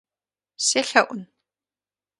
[0.65, 1.21] Селъэӏун?